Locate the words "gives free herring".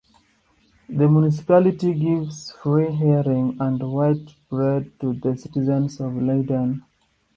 1.93-3.55